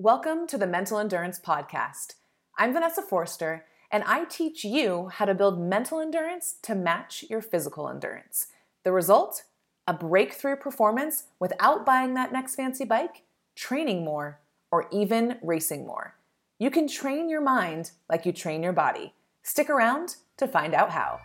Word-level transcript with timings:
Welcome 0.00 0.46
to 0.46 0.56
the 0.56 0.68
Mental 0.68 1.00
Endurance 1.00 1.40
Podcast. 1.40 2.14
I'm 2.56 2.72
Vanessa 2.72 3.02
Foerster, 3.02 3.64
and 3.90 4.04
I 4.04 4.26
teach 4.26 4.62
you 4.62 5.08
how 5.08 5.24
to 5.24 5.34
build 5.34 5.60
mental 5.60 5.98
endurance 5.98 6.54
to 6.62 6.76
match 6.76 7.24
your 7.28 7.42
physical 7.42 7.88
endurance. 7.88 8.46
The 8.84 8.92
result? 8.92 9.42
A 9.88 9.92
breakthrough 9.92 10.54
performance 10.54 11.24
without 11.40 11.84
buying 11.84 12.14
that 12.14 12.32
next 12.32 12.54
fancy 12.54 12.84
bike, 12.84 13.22
training 13.56 14.04
more, 14.04 14.38
or 14.70 14.86
even 14.92 15.38
racing 15.42 15.84
more. 15.84 16.14
You 16.60 16.70
can 16.70 16.86
train 16.86 17.28
your 17.28 17.40
mind 17.40 17.90
like 18.08 18.24
you 18.24 18.30
train 18.30 18.62
your 18.62 18.72
body. 18.72 19.14
Stick 19.42 19.68
around 19.68 20.14
to 20.36 20.46
find 20.46 20.74
out 20.74 20.92
how. 20.92 21.18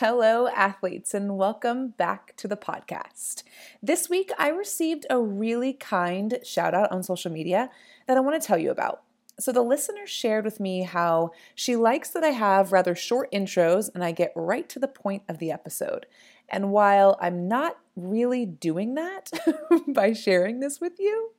Hello, 0.00 0.48
athletes, 0.48 1.12
and 1.12 1.36
welcome 1.36 1.88
back 1.88 2.34
to 2.38 2.48
the 2.48 2.56
podcast. 2.56 3.42
This 3.82 4.08
week, 4.08 4.32
I 4.38 4.48
received 4.48 5.04
a 5.10 5.20
really 5.20 5.74
kind 5.74 6.38
shout 6.42 6.72
out 6.72 6.90
on 6.90 7.02
social 7.02 7.30
media 7.30 7.68
that 8.06 8.16
I 8.16 8.20
want 8.20 8.40
to 8.40 8.46
tell 8.46 8.56
you 8.56 8.70
about. 8.70 9.02
So, 9.38 9.52
the 9.52 9.60
listener 9.60 10.06
shared 10.06 10.46
with 10.46 10.58
me 10.58 10.84
how 10.84 11.32
she 11.54 11.76
likes 11.76 12.08
that 12.12 12.24
I 12.24 12.30
have 12.30 12.72
rather 12.72 12.94
short 12.94 13.30
intros 13.30 13.90
and 13.94 14.02
I 14.02 14.12
get 14.12 14.32
right 14.34 14.66
to 14.70 14.78
the 14.78 14.88
point 14.88 15.24
of 15.28 15.36
the 15.36 15.52
episode. 15.52 16.06
And 16.48 16.72
while 16.72 17.18
I'm 17.20 17.46
not 17.46 17.76
really 17.94 18.46
doing 18.46 18.94
that 18.94 19.30
by 19.88 20.14
sharing 20.14 20.60
this 20.60 20.80
with 20.80 20.94
you, 20.98 21.32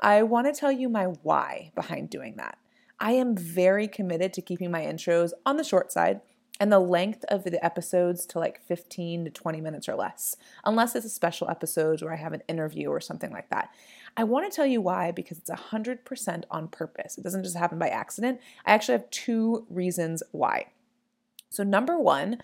I 0.00 0.22
want 0.22 0.46
to 0.46 0.58
tell 0.58 0.72
you 0.72 0.88
my 0.88 1.04
why 1.04 1.72
behind 1.74 2.08
doing 2.08 2.36
that. 2.38 2.56
I 2.98 3.12
am 3.12 3.36
very 3.36 3.86
committed 3.86 4.32
to 4.32 4.40
keeping 4.40 4.70
my 4.70 4.80
intros 4.80 5.32
on 5.44 5.58
the 5.58 5.62
short 5.62 5.92
side 5.92 6.22
and 6.60 6.72
the 6.72 6.78
length 6.78 7.24
of 7.28 7.44
the 7.44 7.64
episodes 7.64 8.26
to 8.26 8.38
like 8.38 8.60
15 8.66 9.24
to 9.24 9.30
20 9.30 9.60
minutes 9.60 9.88
or 9.88 9.94
less, 9.94 10.36
unless 10.64 10.96
it's 10.96 11.06
a 11.06 11.10
special 11.10 11.48
episode 11.48 12.02
where 12.02 12.12
I 12.12 12.16
have 12.16 12.32
an 12.32 12.42
interview 12.48 12.88
or 12.88 13.00
something 13.00 13.30
like 13.30 13.48
that. 13.50 13.70
I 14.16 14.24
want 14.24 14.50
to 14.50 14.54
tell 14.54 14.66
you 14.66 14.80
why 14.80 15.12
because 15.12 15.38
it's 15.38 15.50
100% 15.50 16.44
on 16.50 16.68
purpose. 16.68 17.16
It 17.16 17.24
doesn't 17.24 17.44
just 17.44 17.56
happen 17.56 17.78
by 17.78 17.88
accident. 17.88 18.40
I 18.66 18.72
actually 18.72 18.98
have 18.98 19.10
two 19.10 19.66
reasons 19.70 20.22
why. 20.32 20.66
So, 21.50 21.62
number 21.62 21.98
one, 21.98 22.38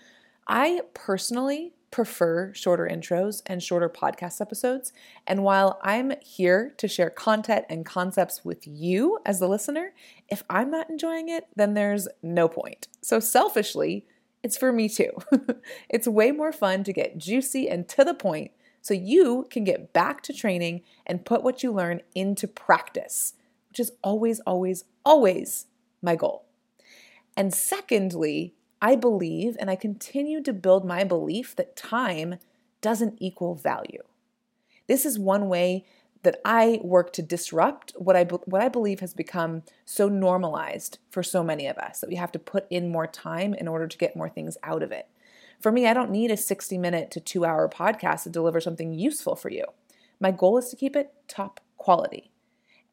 I 0.47 0.81
personally 0.93 1.73
prefer 1.91 2.53
shorter 2.53 2.87
intros 2.91 3.41
and 3.45 3.61
shorter 3.63 3.89
podcast 3.89 4.41
episodes. 4.41 4.91
And 5.25 5.43
while 5.43 5.79
I'm 5.81 6.13
here 6.21 6.73
to 6.77 6.87
share 6.87 7.09
content 7.09 7.65
and 7.69 7.85
concepts 7.85 8.43
with 8.43 8.67
you 8.67 9.19
as 9.25 9.39
the 9.39 9.47
listener, 9.47 9.93
if 10.27 10.43
I'm 10.49 10.71
not 10.71 10.89
enjoying 10.89 11.29
it, 11.29 11.47
then 11.55 11.73
there's 11.73 12.07
no 12.21 12.47
point. 12.47 12.87
So, 13.01 13.19
selfishly, 13.19 14.05
it's 14.43 14.57
for 14.57 14.71
me 14.71 14.89
too. 14.89 15.11
it's 15.89 16.07
way 16.07 16.31
more 16.31 16.51
fun 16.51 16.83
to 16.83 16.93
get 16.93 17.17
juicy 17.17 17.69
and 17.69 17.87
to 17.89 18.03
the 18.03 18.13
point 18.13 18.51
so 18.81 18.93
you 18.93 19.47
can 19.49 19.63
get 19.63 19.93
back 19.93 20.21
to 20.21 20.33
training 20.33 20.83
and 21.07 21.25
put 21.25 21.41
what 21.41 21.63
you 21.63 21.71
learn 21.71 22.01
into 22.13 22.47
practice, 22.47 23.33
which 23.69 23.79
is 23.79 23.91
always, 24.03 24.39
always, 24.41 24.83
always 25.03 25.65
my 26.03 26.15
goal. 26.15 26.45
And 27.35 27.53
secondly, 27.53 28.53
I 28.85 28.95
believe 28.95 29.57
and 29.59 29.67
I 29.71 29.75
continue 29.75 30.43
to 30.43 30.53
build 30.53 30.85
my 30.85 31.03
belief 31.03 31.55
that 31.55 31.75
time 31.75 32.35
doesn't 32.81 33.17
equal 33.19 33.55
value. 33.55 34.03
This 34.85 35.07
is 35.07 35.17
one 35.17 35.49
way 35.49 35.87
that 36.21 36.39
I 36.45 36.79
work 36.83 37.11
to 37.13 37.23
disrupt 37.23 37.93
what 37.97 38.15
I 38.15 38.25
what 38.25 38.61
I 38.61 38.69
believe 38.69 38.99
has 38.99 39.15
become 39.15 39.63
so 39.85 40.07
normalized 40.07 40.99
for 41.09 41.23
so 41.23 41.43
many 41.43 41.65
of 41.65 41.79
us 41.79 41.99
that 41.99 42.11
we 42.11 42.15
have 42.17 42.31
to 42.33 42.37
put 42.37 42.67
in 42.69 42.91
more 42.91 43.07
time 43.07 43.55
in 43.55 43.67
order 43.67 43.87
to 43.87 43.97
get 43.97 44.15
more 44.15 44.29
things 44.29 44.55
out 44.61 44.83
of 44.83 44.91
it. 44.91 45.07
For 45.59 45.71
me, 45.71 45.87
I 45.87 45.95
don't 45.95 46.11
need 46.11 46.29
a 46.29 46.37
60 46.37 46.77
minute 46.77 47.09
to 47.09 47.19
2 47.19 47.43
hour 47.43 47.67
podcast 47.67 48.21
to 48.23 48.29
deliver 48.29 48.61
something 48.61 48.93
useful 48.93 49.35
for 49.35 49.49
you. 49.49 49.65
My 50.19 50.29
goal 50.29 50.59
is 50.59 50.69
to 50.69 50.75
keep 50.75 50.95
it 50.95 51.11
top 51.27 51.59
quality. 51.77 52.29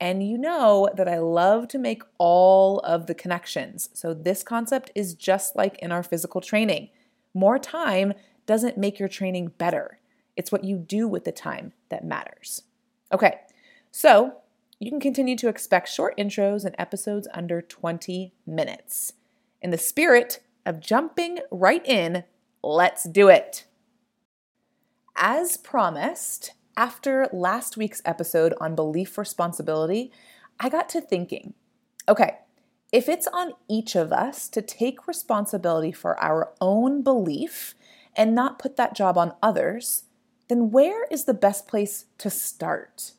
And 0.03 0.29
you 0.29 0.37
know 0.37 0.89
that 0.97 1.07
I 1.07 1.19
love 1.19 1.69
to 1.69 1.79
make 1.79 2.03
all 2.19 2.81
of 2.81 3.07
the 3.07 3.15
connections. 3.15 3.89
So, 3.93 4.13
this 4.13 4.43
concept 4.43 4.91
is 4.97 5.15
just 5.15 5.55
like 5.55 5.79
in 5.79 5.93
our 5.93 6.03
physical 6.03 6.41
training. 6.41 6.89
More 7.35 7.57
time 7.57 8.15
doesn't 8.45 8.77
make 8.77 8.99
your 8.99 9.09
training 9.09 9.53
better, 9.59 10.01
it's 10.37 10.51
what 10.51 10.65
you 10.65 10.77
do 10.77 11.07
with 11.07 11.23
the 11.23 11.31
time 11.31 11.73
that 11.89 12.05
matters. 12.05 12.63
Okay, 13.13 13.43
so 13.93 14.39
you 14.81 14.91
can 14.91 14.99
continue 14.99 15.37
to 15.37 15.47
expect 15.47 15.89
short 15.89 16.17
intros 16.19 16.65
and 16.65 16.75
episodes 16.79 17.29
under 17.33 17.63
20 17.63 18.34
minutes. 18.45 19.13
In 19.61 19.71
the 19.71 19.79
spirit 19.79 20.41
of 20.67 20.81
jumping 20.81 21.39
right 21.53 21.87
in, 21.87 22.25
let's 22.61 23.05
do 23.05 23.29
it. 23.29 23.67
As 25.15 25.57
promised, 25.57 26.55
after 26.77 27.28
last 27.33 27.77
week's 27.77 28.03
episode 28.05 28.55
on 28.60 28.75
belief 28.75 29.19
responsibility, 29.19 30.12
I 30.59 30.69
got 30.69 30.88
to 30.91 31.00
thinking 31.00 31.55
okay, 32.09 32.38
if 32.91 33.09
it's 33.09 33.28
on 33.28 33.53
each 33.69 33.94
of 33.94 34.12
us 34.12 34.49
to 34.49 34.60
take 34.60 35.06
responsibility 35.06 35.93
for 35.93 36.19
our 36.21 36.53
own 36.60 37.03
belief 37.03 37.75
and 38.16 38.34
not 38.34 38.59
put 38.59 38.77
that 38.77 38.94
job 38.94 39.16
on 39.16 39.34
others, 39.43 40.05
then 40.49 40.71
where 40.71 41.05
is 41.05 41.25
the 41.25 41.33
best 41.33 41.66
place 41.66 42.06
to 42.19 42.28
start? 42.28 43.12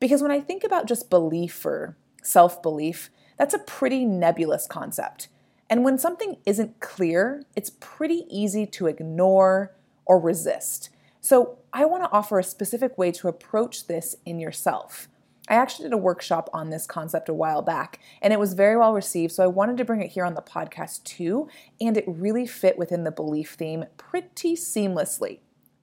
Because 0.00 0.22
when 0.22 0.30
I 0.32 0.40
think 0.40 0.64
about 0.64 0.88
just 0.88 1.10
belief 1.10 1.64
or 1.64 1.96
self 2.22 2.60
belief, 2.62 3.10
that's 3.38 3.54
a 3.54 3.58
pretty 3.58 4.04
nebulous 4.04 4.66
concept. 4.66 5.28
And 5.68 5.84
when 5.84 5.98
something 5.98 6.36
isn't 6.46 6.80
clear, 6.80 7.44
it's 7.54 7.70
pretty 7.80 8.24
easy 8.28 8.66
to 8.66 8.86
ignore 8.86 9.74
or 10.04 10.18
resist. 10.18 10.90
So, 11.20 11.58
I 11.76 11.84
want 11.84 12.04
to 12.04 12.10
offer 12.10 12.38
a 12.38 12.42
specific 12.42 12.96
way 12.96 13.12
to 13.12 13.28
approach 13.28 13.86
this 13.86 14.16
in 14.24 14.40
yourself. 14.40 15.08
I 15.46 15.56
actually 15.56 15.90
did 15.90 15.92
a 15.92 15.98
workshop 15.98 16.48
on 16.54 16.70
this 16.70 16.86
concept 16.86 17.28
a 17.28 17.34
while 17.34 17.60
back, 17.60 18.00
and 18.22 18.32
it 18.32 18.40
was 18.40 18.54
very 18.54 18.78
well 18.78 18.94
received. 18.94 19.34
So, 19.34 19.44
I 19.44 19.48
wanted 19.48 19.76
to 19.76 19.84
bring 19.84 20.00
it 20.00 20.12
here 20.12 20.24
on 20.24 20.32
the 20.32 20.40
podcast 20.40 21.04
too, 21.04 21.50
and 21.78 21.98
it 21.98 22.04
really 22.06 22.46
fit 22.46 22.78
within 22.78 23.04
the 23.04 23.10
belief 23.10 23.56
theme 23.58 23.84
pretty 23.98 24.56
seamlessly. 24.56 25.40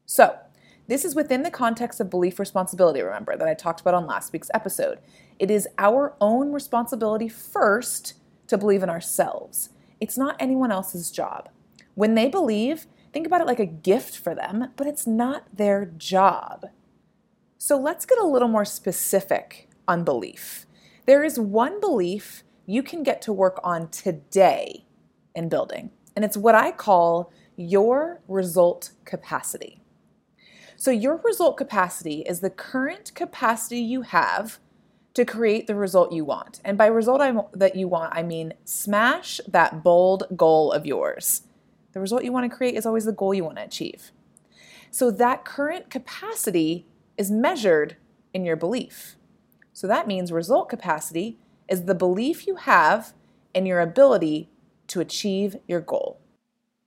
So, 0.07 0.39
this 0.87 1.05
is 1.05 1.13
within 1.13 1.43
the 1.43 1.51
context 1.51 1.99
of 1.99 2.09
belief 2.09 2.39
responsibility, 2.39 3.03
remember, 3.03 3.37
that 3.37 3.47
I 3.47 3.53
talked 3.53 3.81
about 3.81 3.93
on 3.93 4.07
last 4.07 4.33
week's 4.33 4.49
episode. 4.51 4.97
It 5.37 5.51
is 5.51 5.67
our 5.77 6.15
own 6.19 6.53
responsibility 6.53 7.29
first 7.29 8.15
to 8.47 8.57
believe 8.57 8.81
in 8.81 8.89
ourselves. 8.89 9.69
It's 10.01 10.17
not 10.17 10.37
anyone 10.39 10.71
else's 10.71 11.11
job. 11.11 11.49
When 11.93 12.15
they 12.15 12.29
believe, 12.29 12.87
Think 13.13 13.27
about 13.27 13.41
it 13.41 13.47
like 13.47 13.59
a 13.59 13.65
gift 13.67 14.17
for 14.17 14.33
them, 14.33 14.71
but 14.75 14.87
it's 14.87 15.05
not 15.05 15.45
their 15.55 15.85
job. 15.85 16.65
So 17.59 17.79
let's 17.79 18.05
get 18.05 18.17
a 18.17 18.25
little 18.25 18.47
more 18.47 18.65
specific 18.65 19.69
on 19.87 20.03
belief. 20.03 20.65
There 21.05 21.23
is 21.23 21.39
one 21.39 21.79
belief 21.79 22.43
you 22.65 22.81
can 22.81 23.03
get 23.03 23.21
to 23.21 23.31
work 23.31 23.59
on 23.63 23.89
today 23.89 24.85
in 25.35 25.47
building, 25.47 25.91
and 26.15 26.25
it's 26.25 26.37
what 26.37 26.55
I 26.55 26.71
call 26.71 27.31
your 27.55 28.21
result 28.27 28.91
capacity. 29.05 29.81
So, 30.75 30.91
your 30.91 31.17
result 31.23 31.55
capacity 31.55 32.21
is 32.21 32.39
the 32.39 32.49
current 32.49 33.13
capacity 33.13 33.79
you 33.79 34.01
have 34.01 34.59
to 35.13 35.23
create 35.23 35.67
the 35.67 35.75
result 35.75 36.11
you 36.11 36.25
want. 36.25 36.59
And 36.65 36.77
by 36.77 36.87
result 36.87 37.21
I, 37.21 37.33
that 37.53 37.75
you 37.75 37.87
want, 37.87 38.15
I 38.15 38.23
mean 38.23 38.53
smash 38.65 39.39
that 39.47 39.83
bold 39.83 40.23
goal 40.35 40.71
of 40.71 40.85
yours. 40.85 41.43
The 41.93 41.99
result 41.99 42.23
you 42.23 42.31
want 42.31 42.49
to 42.49 42.55
create 42.55 42.75
is 42.75 42.85
always 42.85 43.05
the 43.05 43.11
goal 43.11 43.33
you 43.33 43.43
want 43.43 43.57
to 43.57 43.63
achieve. 43.63 44.11
So 44.91 45.09
that 45.11 45.45
current 45.45 45.89
capacity 45.89 46.87
is 47.17 47.31
measured 47.31 47.97
in 48.33 48.45
your 48.45 48.55
belief. 48.55 49.15
So 49.71 49.87
that 49.87 50.07
means 50.07 50.31
result 50.31 50.69
capacity 50.69 51.39
is 51.67 51.85
the 51.85 51.95
belief 51.95 52.45
you 52.45 52.55
have 52.57 53.13
in 53.53 53.65
your 53.65 53.79
ability 53.79 54.49
to 54.87 54.99
achieve 54.99 55.55
your 55.67 55.81
goal. 55.81 56.19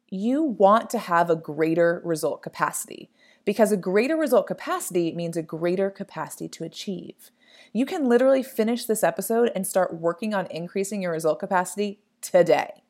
You 0.09 0.43
want 0.43 0.91
to 0.91 0.99
have 0.99 1.31
a 1.31 1.37
greater 1.37 2.01
result 2.05 2.43
capacity 2.43 3.11
because 3.45 3.73
a 3.73 3.77
greater 3.77 4.17
result 4.17 4.47
capacity 4.47 5.13
means 5.13 5.37
a 5.37 5.43
greater 5.43 5.91
capacity 5.91 6.49
to 6.49 6.65
achieve. 6.65 7.31
You 7.73 7.87
can 7.87 8.09
literally 8.09 8.43
finish 8.43 8.85
this 8.85 9.03
episode 9.03 9.51
and 9.55 9.67
start 9.67 9.95
working 9.95 10.35
on 10.35 10.47
increasing 10.47 11.03
your 11.03 11.13
result 11.13 11.41
capacity 11.41 12.01
today. 12.21 12.83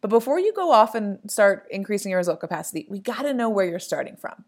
But 0.00 0.10
before 0.10 0.38
you 0.38 0.52
go 0.52 0.72
off 0.72 0.94
and 0.94 1.18
start 1.30 1.66
increasing 1.70 2.10
your 2.10 2.18
result 2.18 2.40
capacity, 2.40 2.86
we 2.88 2.98
got 2.98 3.22
to 3.22 3.34
know 3.34 3.48
where 3.48 3.66
you're 3.66 3.78
starting 3.78 4.16
from. 4.16 4.44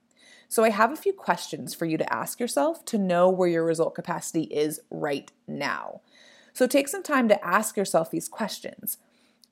So 0.48 0.64
I 0.64 0.70
have 0.70 0.92
a 0.92 0.96
few 0.96 1.12
questions 1.12 1.74
for 1.74 1.86
you 1.86 1.96
to 1.96 2.12
ask 2.12 2.40
yourself 2.40 2.84
to 2.86 2.98
know 2.98 3.28
where 3.30 3.48
your 3.48 3.64
result 3.64 3.94
capacity 3.94 4.42
is 4.44 4.80
right 4.90 5.30
now. 5.46 6.00
So 6.52 6.66
take 6.66 6.88
some 6.88 7.04
time 7.04 7.28
to 7.28 7.44
ask 7.44 7.76
yourself 7.76 8.10
these 8.10 8.28
questions. 8.28 8.98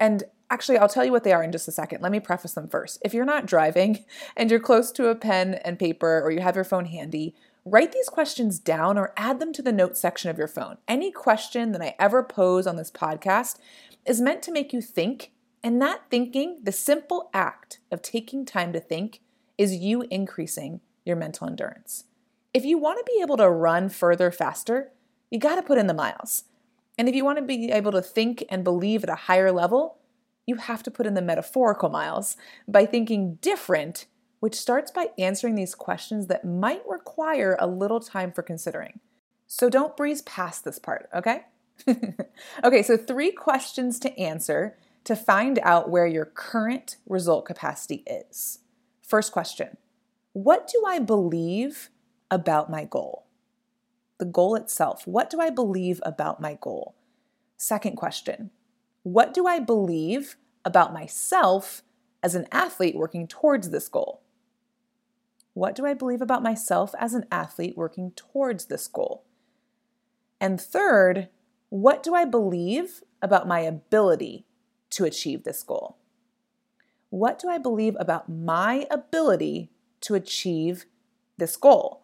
And 0.00 0.24
actually, 0.50 0.78
I'll 0.78 0.88
tell 0.88 1.04
you 1.04 1.12
what 1.12 1.24
they 1.24 1.32
are 1.32 1.42
in 1.42 1.52
just 1.52 1.68
a 1.68 1.72
second. 1.72 2.02
Let 2.02 2.12
me 2.12 2.20
preface 2.20 2.54
them 2.54 2.68
first. 2.68 3.00
If 3.04 3.14
you're 3.14 3.24
not 3.24 3.46
driving 3.46 4.04
and 4.36 4.50
you're 4.50 4.60
close 4.60 4.90
to 4.92 5.08
a 5.08 5.14
pen 5.14 5.54
and 5.54 5.78
paper 5.78 6.20
or 6.20 6.30
you 6.30 6.40
have 6.40 6.56
your 6.56 6.64
phone 6.64 6.86
handy, 6.86 7.34
write 7.64 7.92
these 7.92 8.08
questions 8.08 8.58
down 8.58 8.98
or 8.98 9.12
add 9.16 9.40
them 9.40 9.52
to 9.52 9.62
the 9.62 9.72
notes 9.72 10.00
section 10.00 10.30
of 10.30 10.38
your 10.38 10.48
phone. 10.48 10.78
Any 10.86 11.10
question 11.10 11.72
that 11.72 11.82
I 11.82 11.94
ever 11.98 12.22
pose 12.22 12.66
on 12.66 12.76
this 12.76 12.90
podcast 12.90 13.58
is 14.04 14.20
meant 14.20 14.42
to 14.42 14.52
make 14.52 14.72
you 14.72 14.80
think 14.80 15.32
And 15.62 15.82
that 15.82 16.02
thinking, 16.10 16.60
the 16.62 16.72
simple 16.72 17.30
act 17.34 17.80
of 17.90 18.02
taking 18.02 18.44
time 18.44 18.72
to 18.72 18.80
think, 18.80 19.20
is 19.56 19.74
you 19.74 20.04
increasing 20.10 20.80
your 21.04 21.16
mental 21.16 21.48
endurance. 21.48 22.04
If 22.54 22.64
you 22.64 22.78
want 22.78 22.98
to 22.98 23.12
be 23.12 23.20
able 23.20 23.36
to 23.38 23.50
run 23.50 23.88
further 23.88 24.30
faster, 24.30 24.92
you 25.30 25.38
got 25.38 25.56
to 25.56 25.62
put 25.62 25.78
in 25.78 25.86
the 25.86 25.94
miles. 25.94 26.44
And 26.96 27.08
if 27.08 27.14
you 27.14 27.24
want 27.24 27.38
to 27.38 27.44
be 27.44 27.70
able 27.70 27.92
to 27.92 28.02
think 28.02 28.44
and 28.48 28.64
believe 28.64 29.02
at 29.02 29.10
a 29.10 29.14
higher 29.14 29.52
level, 29.52 29.98
you 30.46 30.56
have 30.56 30.82
to 30.84 30.90
put 30.90 31.06
in 31.06 31.14
the 31.14 31.22
metaphorical 31.22 31.90
miles 31.90 32.36
by 32.66 32.86
thinking 32.86 33.34
different, 33.42 34.06
which 34.40 34.54
starts 34.54 34.90
by 34.90 35.08
answering 35.18 35.54
these 35.54 35.74
questions 35.74 36.26
that 36.28 36.44
might 36.44 36.82
require 36.88 37.56
a 37.60 37.66
little 37.66 38.00
time 38.00 38.32
for 38.32 38.42
considering. 38.42 39.00
So 39.46 39.68
don't 39.68 39.96
breeze 39.96 40.22
past 40.22 40.64
this 40.64 40.78
part, 40.78 41.08
okay? 41.14 41.42
okay, 42.64 42.82
so 42.82 42.96
three 42.96 43.30
questions 43.30 43.98
to 44.00 44.18
answer 44.18 44.76
to 45.08 45.16
find 45.16 45.58
out 45.62 45.88
where 45.88 46.06
your 46.06 46.26
current 46.26 46.96
result 47.08 47.46
capacity 47.46 48.04
is. 48.06 48.58
First 49.00 49.32
question 49.32 49.78
What 50.34 50.68
do 50.68 50.84
I 50.86 50.98
believe 50.98 51.88
about 52.30 52.70
my 52.70 52.84
goal? 52.84 53.24
The 54.18 54.26
goal 54.26 54.54
itself. 54.54 55.06
What 55.06 55.30
do 55.30 55.40
I 55.40 55.48
believe 55.48 56.02
about 56.04 56.42
my 56.42 56.58
goal? 56.60 56.94
Second 57.56 57.96
question 57.96 58.50
What 59.02 59.32
do 59.32 59.46
I 59.46 59.60
believe 59.60 60.36
about 60.62 60.92
myself 60.92 61.82
as 62.22 62.34
an 62.34 62.46
athlete 62.52 62.94
working 62.94 63.26
towards 63.26 63.70
this 63.70 63.88
goal? 63.88 64.20
What 65.54 65.74
do 65.74 65.86
I 65.86 65.94
believe 65.94 66.20
about 66.20 66.42
myself 66.42 66.94
as 66.98 67.14
an 67.14 67.24
athlete 67.32 67.78
working 67.78 68.10
towards 68.10 68.66
this 68.66 68.86
goal? 68.86 69.24
And 70.38 70.60
third, 70.60 71.30
what 71.70 72.02
do 72.02 72.14
I 72.14 72.26
believe 72.26 73.02
about 73.22 73.48
my 73.48 73.60
ability 73.60 74.44
to 74.90 75.04
achieve 75.04 75.44
this 75.44 75.62
goal? 75.62 75.96
What 77.10 77.38
do 77.38 77.48
I 77.48 77.58
believe 77.58 77.96
about 77.98 78.28
my 78.28 78.86
ability 78.90 79.70
to 80.02 80.14
achieve 80.14 80.84
this 81.38 81.56
goal? 81.56 82.02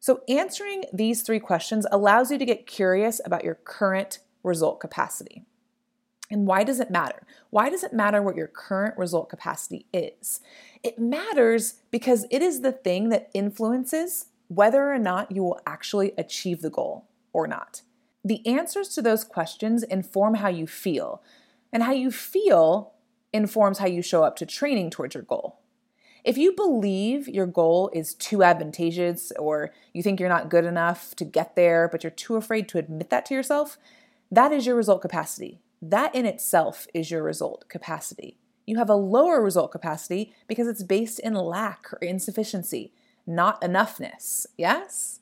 So, 0.00 0.22
answering 0.28 0.84
these 0.92 1.22
three 1.22 1.40
questions 1.40 1.86
allows 1.92 2.30
you 2.30 2.38
to 2.38 2.46
get 2.46 2.66
curious 2.66 3.20
about 3.24 3.44
your 3.44 3.54
current 3.54 4.20
result 4.42 4.80
capacity. 4.80 5.44
And 6.30 6.46
why 6.46 6.64
does 6.64 6.80
it 6.80 6.90
matter? 6.90 7.26
Why 7.50 7.68
does 7.68 7.82
it 7.82 7.92
matter 7.92 8.22
what 8.22 8.36
your 8.36 8.46
current 8.46 8.96
result 8.96 9.28
capacity 9.28 9.86
is? 9.92 10.40
It 10.82 10.98
matters 10.98 11.80
because 11.90 12.24
it 12.30 12.40
is 12.40 12.60
the 12.60 12.72
thing 12.72 13.08
that 13.08 13.30
influences 13.34 14.26
whether 14.48 14.92
or 14.92 14.98
not 14.98 15.30
you 15.32 15.42
will 15.42 15.60
actually 15.66 16.12
achieve 16.16 16.62
the 16.62 16.70
goal 16.70 17.08
or 17.32 17.46
not. 17.46 17.82
The 18.24 18.46
answers 18.46 18.88
to 18.90 19.02
those 19.02 19.24
questions 19.24 19.82
inform 19.82 20.34
how 20.34 20.48
you 20.48 20.66
feel, 20.66 21.22
and 21.72 21.82
how 21.82 21.92
you 21.92 22.10
feel 22.10 22.92
informs 23.32 23.78
how 23.78 23.86
you 23.86 24.02
show 24.02 24.24
up 24.24 24.36
to 24.36 24.46
training 24.46 24.90
towards 24.90 25.14
your 25.14 25.22
goal. 25.22 25.60
If 26.24 26.36
you 26.36 26.52
believe 26.52 27.28
your 27.28 27.46
goal 27.46 27.90
is 27.94 28.14
too 28.14 28.42
advantageous 28.42 29.32
or 29.38 29.70
you 29.94 30.02
think 30.02 30.20
you're 30.20 30.28
not 30.28 30.50
good 30.50 30.64
enough 30.64 31.14
to 31.16 31.24
get 31.24 31.56
there, 31.56 31.88
but 31.88 32.04
you're 32.04 32.10
too 32.10 32.36
afraid 32.36 32.68
to 32.68 32.78
admit 32.78 33.10
that 33.10 33.24
to 33.26 33.34
yourself, 33.34 33.78
that 34.30 34.52
is 34.52 34.66
your 34.66 34.76
result 34.76 35.00
capacity. 35.00 35.60
That 35.80 36.14
in 36.14 36.26
itself 36.26 36.86
is 36.92 37.10
your 37.10 37.22
result 37.22 37.64
capacity. 37.68 38.36
You 38.66 38.76
have 38.76 38.90
a 38.90 38.94
lower 38.94 39.42
result 39.42 39.72
capacity 39.72 40.34
because 40.46 40.68
it's 40.68 40.82
based 40.82 41.18
in 41.20 41.34
lack 41.34 41.92
or 41.92 41.98
insufficiency, 41.98 42.92
not 43.26 43.60
enoughness. 43.62 44.46
Yes? 44.58 45.20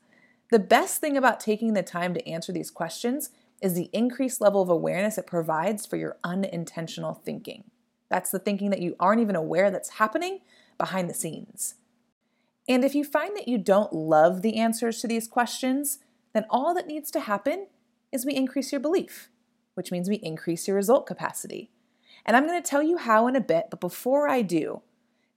The 0.50 0.59
best 0.59 1.00
thing 1.00 1.17
about 1.17 1.41
taking 1.41 1.75
the 1.75 1.83
time 1.83 2.12
to 2.15 2.29
answer 2.29 2.53
these 2.53 2.71
questions 2.71 3.31
is 3.61 3.75
the 3.75 3.91
increased 3.93 4.41
level 4.41 4.63
of 4.63 4.69
awareness 4.69 5.19
it 5.19 5.27
provides 5.27 5.87
for 5.87 5.97
your 5.97 6.17
unintentional 6.23 7.15
thinking. 7.15 7.65
That's 8.09 8.31
the 8.31 8.39
thinking 8.39 8.71
that 8.71 8.83
you 8.83 8.97
aren't 8.99 9.21
even 9.21 9.37
aware 9.37 9.71
that's 9.71 9.91
happening 9.91 10.41
behind 10.79 11.11
the 11.11 11.15
scenes. 11.15 11.75
And 12.69 12.85
if 12.85 12.95
you 12.95 13.05
find 13.05 13.37
that 13.37 13.49
you 13.49 13.59
don't 13.59 13.93
love 13.93 14.43
the 14.43 14.57
answers 14.57 15.01
to 15.01 15.09
these 15.09 15.27
questions, 15.27 15.99
then 16.35 16.45
all 16.51 16.75
that 16.75 16.87
needs 16.87 17.11
to 17.13 17.21
happen 17.21 17.67
is 18.13 18.25
we 18.25 18.35
increase 18.35 18.73
your 18.73 18.81
belief, 18.81 19.29
which 19.75 19.91
means 19.91 20.09
we 20.09 20.17
increase 20.17 20.69
your 20.69 20.77
result 20.77 21.07
capacity. 21.07 21.71
And 22.25 22.37
I'm 22.37 22.47
going 22.47 22.63
to 22.63 22.69
tell 22.69 22.83
you 22.83 22.99
how 22.99 23.27
in 23.27 23.37
a 23.37 23.41
bit, 23.41 23.67
but 23.71 23.81
before 23.81 24.29
I 24.29 24.43
do, 24.43 24.83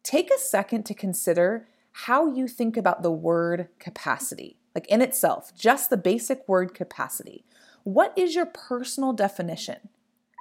take 0.04 0.30
a 0.30 0.40
second 0.40 0.84
to 0.86 0.94
consider 0.94 1.68
how 1.92 2.28
you 2.28 2.48
think 2.48 2.78
about 2.78 3.04
the 3.04 3.12
word 3.12 3.68
capacity, 3.80 4.58
like 4.76 4.88
in 4.88 5.02
itself, 5.02 5.54
just 5.56 5.90
the 5.90 5.98
basic 5.98 6.48
word 6.48 6.74
capacity. 6.74 7.46
What 7.84 8.18
is 8.18 8.36
your 8.36 8.46
personal 8.46 9.14
definition? 9.14 9.90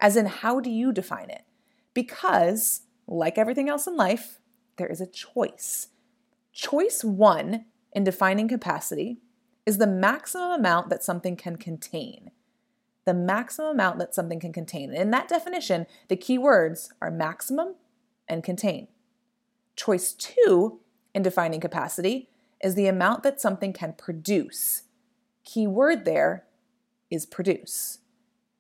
As 0.01 0.17
in, 0.17 0.27
how 0.27 0.61
do 0.61 0.71
you 0.71 0.93
define 0.93 1.31
it? 1.31 1.43
Because, 1.95 2.83
like 3.07 3.39
everything 3.39 3.69
else 3.69 3.87
in 3.87 3.97
life, 3.97 4.41
there 4.77 4.89
is 4.89 5.01
a 5.01 5.07
choice. 5.07 5.89
Choice 6.53 7.05
one 7.05 7.67
in 7.93 8.05
defining 8.05 8.49
capacity 8.49 9.19
is 9.67 9.79
the 9.79 9.87
maximum 9.87 10.53
amount 10.53 10.89
that 10.91 11.03
something 11.03 11.37
can 11.37 11.57
contain. 11.57 12.31
The 13.05 13.15
maximum 13.15 13.73
amount 13.73 13.99
that 13.99 14.15
something 14.15 14.41
can 14.41 14.53
contain. 14.53 14.91
And 14.91 14.99
in 14.99 15.11
that 15.11 15.29
definition, 15.29 15.87
the 16.09 16.17
key 16.17 16.39
words 16.39 16.93
are 17.01 17.11
maximum 17.11 17.75
and 18.29 18.45
contain. 18.45 18.89
Choice 19.77 20.13
two 20.13 20.81
in 21.15 21.23
defining 21.23 21.61
capacity 21.61 22.29
is 22.63 22.75
the 22.75 22.87
amount 22.87 23.23
that 23.23 23.41
something 23.41 23.73
can 23.73 23.95
produce. 23.95 24.83
Key 25.45 25.67
word 25.67 26.05
there 26.05 26.45
is 27.11 27.27
produce. 27.27 27.99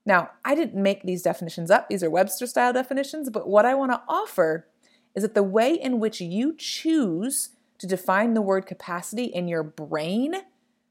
Now, 0.06 0.31
I 0.44 0.55
didn't 0.55 0.82
make 0.82 1.02
these 1.02 1.23
definitions 1.23 1.70
up, 1.70 1.88
these 1.88 2.02
are 2.02 2.11
Webster 2.11 2.47
style 2.47 2.73
definitions, 2.73 3.31
but 3.31 3.49
what 3.49 3.67
I 3.67 3.75
want 3.75 3.93
to 3.93 4.02
offer 4.08 4.67
is 5.14 5.23
that 5.23 5.35
the 5.35 5.43
way 5.43 5.75
in 5.75 6.00
which 6.00 6.20
you 6.20 6.55
choose 6.56 7.50
to 7.79 7.87
define 7.87 8.35
the 8.35 8.43
word 8.43 8.67
capacity 8.67 9.25
in 9.25 9.49
your 9.49 9.62
brain 9.62 10.35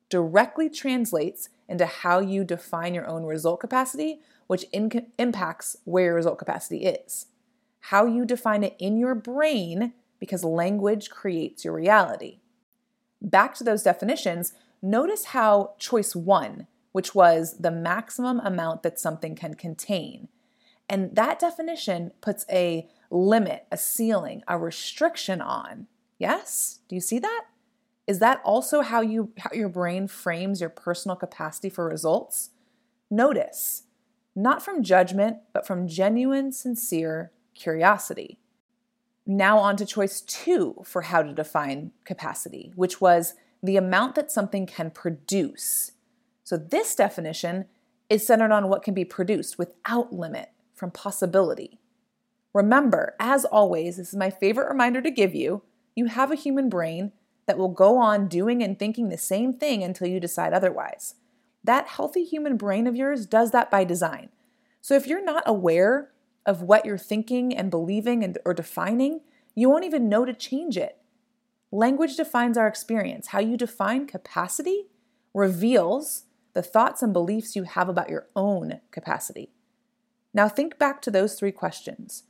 directly 0.10 0.70
translates 0.70 1.50
into 1.68 1.86
how 1.86 2.20
you 2.20 2.44
define 2.44 2.94
your 2.94 3.08
own 3.08 3.26
result 3.26 3.60
capacity, 3.60 4.20
which 4.48 4.66
in- 4.72 5.08
impacts 5.18 5.78
where 5.86 6.06
your 6.06 6.16
result 6.16 6.40
capacity 6.40 6.86
is. 6.86 7.28
How 7.82 8.06
you 8.06 8.26
define 8.26 8.64
it 8.64 8.76
in 8.80 8.98
your 8.98 9.16
brain, 9.16 9.94
because 10.20 10.44
language 10.44 11.10
creates 11.10 11.64
your 11.64 11.74
reality. 11.74 12.40
Back 13.22 13.54
to 13.56 13.64
those 13.64 13.84
definitions, 13.84 14.54
notice 14.82 15.26
how 15.26 15.76
choice 15.78 16.16
one, 16.16 16.68
which 16.92 17.14
was 17.14 17.58
the 17.60 17.72
maximum 17.72 18.40
amount 18.40 18.84
that 18.84 19.00
something 19.00 19.36
can 19.36 19.54
contain. 19.54 20.28
And 20.90 21.16
that 21.16 21.40
definition 21.40 22.12
puts 22.22 22.46
a 22.52 22.88
limit, 23.12 23.66
a 23.72 23.78
ceiling, 23.78 24.44
a 24.48 24.58
restriction 24.58 25.42
on. 25.42 25.88
Yes? 26.18 26.80
Do 26.88 26.96
you 26.96 27.02
see 27.02 27.20
that? 27.20 27.46
Is 28.08 28.20
that 28.20 28.42
also 28.44 28.82
how 28.82 29.02
you 29.02 29.32
how 29.38 29.52
your 29.54 29.70
brain 29.70 30.08
frames 30.08 30.62
your 30.62 30.70
personal 30.72 31.16
capacity 31.16 31.70
for 31.70 31.88
results? 31.88 32.50
Notice, 33.12 33.84
not 34.36 34.64
from 34.64 34.84
judgment, 34.84 35.38
but 35.54 35.68
from 35.68 35.88
genuine, 35.88 36.52
sincere 36.52 37.32
curiosity. 37.54 38.40
Now 39.28 39.60
on 39.60 39.78
to 39.78 39.86
choice 39.86 40.22
2 40.22 40.82
for 40.86 41.04
how 41.04 41.22
to 41.22 41.34
define 41.34 41.92
capacity, 42.04 42.72
which 42.76 43.00
was 43.00 43.36
the 43.62 43.78
amount 43.78 44.16
that 44.16 44.32
something 44.32 44.66
can 44.66 44.90
produce 44.90 45.92
so, 46.50 46.58
this 46.58 46.96
definition 46.96 47.66
is 48.10 48.26
centered 48.26 48.52
on 48.52 48.70
what 48.70 48.82
can 48.82 48.96
be 48.96 49.06
produced 49.06 49.60
without 49.60 50.12
limit 50.12 50.50
from 50.74 50.90
possibility. 50.90 51.78
Remember, 52.56 53.14
as 53.20 53.46
always, 53.46 53.98
this 53.98 54.08
is 54.08 54.16
my 54.16 54.32
favorite 54.32 54.68
reminder 54.68 55.00
to 55.00 55.12
give 55.12 55.36
you 55.36 55.62
you 55.96 56.06
have 56.06 56.32
a 56.32 56.36
human 56.36 56.68
brain 56.68 57.12
that 57.46 57.60
will 57.60 57.70
go 57.70 58.00
on 58.00 58.28
doing 58.28 58.64
and 58.64 58.80
thinking 58.80 59.10
the 59.10 59.18
same 59.20 59.54
thing 59.54 59.84
until 59.84 60.08
you 60.08 60.20
decide 60.20 60.52
otherwise. 60.52 61.14
That 61.64 61.90
healthy 61.90 62.24
human 62.24 62.58
brain 62.58 62.88
of 62.88 62.96
yours 62.96 63.28
does 63.28 63.52
that 63.52 63.70
by 63.70 63.84
design. 63.84 64.30
So, 64.82 64.96
if 64.96 65.06
you're 65.06 65.24
not 65.24 65.44
aware 65.46 66.10
of 66.48 66.64
what 66.64 66.84
you're 66.84 66.98
thinking 66.98 67.56
and 67.56 67.70
believing 67.70 68.24
and, 68.24 68.40
or 68.44 68.56
defining, 68.56 69.22
you 69.54 69.70
won't 69.70 69.86
even 69.86 70.10
know 70.10 70.26
to 70.26 70.34
change 70.34 70.78
it. 70.78 70.98
Language 71.72 72.16
defines 72.16 72.58
our 72.58 72.66
experience. 72.66 73.28
How 73.28 73.40
you 73.40 73.56
define 73.56 74.08
capacity 74.08 74.88
reveals 75.32 76.24
the 76.54 76.62
thoughts 76.62 77.02
and 77.02 77.14
beliefs 77.14 77.56
you 77.56 77.64
have 77.64 77.90
about 77.90 78.10
your 78.10 78.28
own 78.36 78.82
capacity. 78.92 79.52
Now 80.34 80.48
think 80.48 80.78
back 80.78 81.02
to 81.04 81.12
those 81.12 81.36
three 81.36 81.52
questions. 81.52 82.24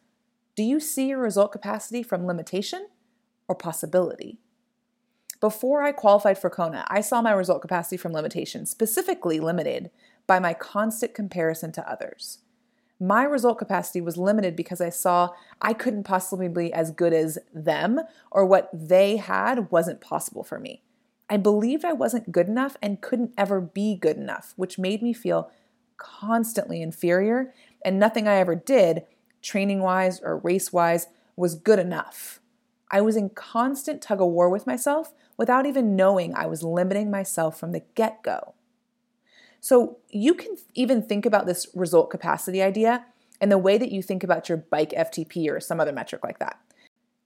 Do 0.56 0.64
you 0.64 0.80
see 0.80 1.08
your 1.08 1.20
result 1.20 1.52
capacity 1.52 2.04
from 2.04 2.26
limitation 2.26 2.88
or 3.48 3.56
possibility? 3.56 4.40
Before 5.40 5.84
I 5.84 5.94
qualified 5.94 6.38
for 6.38 6.50
Kona, 6.50 6.86
I 6.90 7.00
saw 7.00 7.22
my 7.22 7.32
result 7.32 7.62
capacity 7.62 7.96
from 7.96 8.12
limitation, 8.12 8.66
specifically 8.66 9.40
limited 9.40 9.90
by 10.28 10.40
my 10.40 10.54
constant 10.54 11.14
comparison 11.14 11.72
to 11.74 11.90
others. 11.90 12.40
My 13.00 13.24
result 13.24 13.58
capacity 13.58 14.02
was 14.02 14.18
limited 14.18 14.58
because 14.58 14.82
I 14.82 14.90
saw 14.90 15.30
I 15.62 15.72
couldn't 15.72 16.04
possibly 16.04 16.50
be 16.50 16.74
as 16.74 16.92
good 16.92 17.14
as 17.14 17.38
them, 17.54 18.02
or 18.30 18.46
what 18.46 18.70
they 18.74 19.16
had 19.16 19.72
wasn't 19.72 20.02
possible 20.02 20.44
for 20.44 20.60
me. 20.60 20.84
I 21.30 21.38
believed 21.38 21.86
I 21.86 21.94
wasn't 21.94 22.32
good 22.32 22.48
enough 22.48 22.76
and 22.82 23.02
couldn't 23.02 23.34
ever 23.38 23.62
be 23.62 23.96
good 23.96 24.18
enough, 24.18 24.54
which 24.56 24.80
made 24.80 25.02
me 25.02 25.14
feel 25.14 25.52
constantly 25.98 26.82
inferior, 26.82 27.54
and 27.84 28.00
nothing 28.00 28.28
I 28.28 28.36
ever 28.36 28.56
did 28.56 29.04
training 29.42 29.82
wise 29.82 30.20
or 30.22 30.38
race 30.38 30.74
wise, 30.74 31.08
was 31.36 31.56
good 31.56 31.80
enough. 31.80 32.40
I 32.92 33.02
was 33.02 33.16
in 33.16 33.30
constant 33.30 34.02
tug 34.02 34.22
of 34.22 34.28
war 34.28 34.50
with 34.50 34.68
myself 34.68 35.14
without 35.38 35.66
even 35.66 35.96
knowing 35.96 36.34
I 36.34 36.48
was 36.48 36.64
limiting 36.64 37.10
myself 37.10 37.58
from 37.60 37.72
the 37.72 37.84
get 37.96 38.24
go. 38.24 38.56
So 39.62 39.98
you 40.10 40.34
can 40.34 40.56
even 40.74 41.02
think 41.02 41.26
about 41.26 41.46
this 41.46 41.68
result 41.74 42.10
capacity 42.10 42.62
idea 42.62 43.06
and 43.40 43.52
the 43.52 43.58
way 43.58 43.78
that 43.78 43.92
you 43.92 44.02
think 44.02 44.24
about 44.24 44.50
your 44.50 44.58
bike 44.58 44.92
FTP 44.92 45.50
or 45.50 45.60
some 45.60 45.80
other 45.80 45.92
metric 45.92 46.24
like 46.24 46.40
that. 46.40 46.60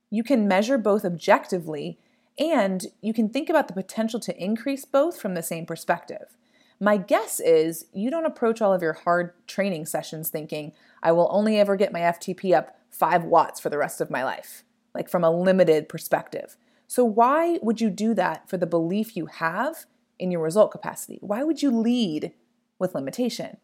You 0.10 0.24
can 0.24 0.48
measure 0.48 0.78
both 0.78 1.06
objectively 1.06 1.98
and 2.38 2.88
you 3.02 3.14
can 3.14 3.30
think 3.30 3.50
about 3.50 3.68
the 3.68 3.74
potential 3.74 4.20
to 4.22 4.44
increase 4.44 4.86
both 4.86 5.20
from 5.20 5.34
the 5.34 5.44
same 5.44 5.66
perspective. 5.66 6.36
My 6.80 6.98
guess 6.98 7.40
is 7.40 7.86
you 7.94 8.10
don't 8.10 8.26
approach 8.26 8.62
all 8.62 8.74
of 8.74 8.82
your 8.82 8.94
hard 8.94 9.34
training 9.48 9.86
sessions 9.86 10.30
thinking, 10.30 10.74
I 11.02 11.12
will 11.12 11.30
only 11.32 11.60
ever 11.60 11.76
get 11.76 11.94
my 11.94 12.02
FTP 12.02 12.56
up 12.56 12.78
five 12.90 13.24
watts 13.24 13.60
for 13.60 13.70
the 13.70 13.78
rest 13.78 14.02
of 14.02 14.10
my 14.10 14.24
life, 14.24 14.64
like 14.94 15.10
from 15.10 15.24
a 15.24 15.32
limited 15.32 15.88
perspective. 15.88 16.58
So, 16.88 17.06
why 17.06 17.60
would 17.62 17.82
you 17.82 17.90
do 17.90 18.14
that 18.16 18.50
for 18.50 18.58
the 18.58 18.68
belief 18.68 19.16
you 19.16 19.28
have 19.28 19.86
in 20.20 20.32
your 20.32 20.42
result 20.42 20.72
capacity? 20.72 21.20
Why 21.22 21.44
would 21.44 21.62
you 21.62 21.72
lead 21.72 22.34
with 22.80 22.94
limitation? 22.94 23.58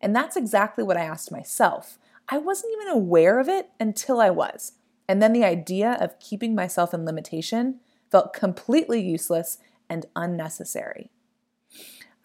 And 0.00 0.14
that's 0.14 0.36
exactly 0.36 0.84
what 0.84 0.96
I 0.96 1.04
asked 1.04 1.32
myself. 1.32 1.98
I 2.28 2.38
wasn't 2.38 2.72
even 2.74 2.88
aware 2.92 3.38
of 3.38 3.48
it 3.48 3.70
until 3.80 4.20
I 4.20 4.30
was. 4.30 4.72
And 5.08 5.22
then 5.22 5.32
the 5.32 5.44
idea 5.44 5.96
of 6.00 6.18
keeping 6.18 6.54
myself 6.54 6.92
in 6.92 7.04
limitation 7.04 7.80
felt 8.10 8.32
completely 8.32 9.00
useless 9.00 9.58
and 9.88 10.06
unnecessary. 10.16 11.10